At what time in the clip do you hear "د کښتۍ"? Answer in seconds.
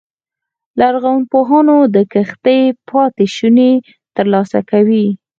1.95-2.61